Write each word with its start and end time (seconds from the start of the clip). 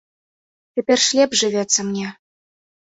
Цяпер 0.79 0.99
лепш 1.21 1.35
жывецца 1.45 1.79
мне. 1.93 2.07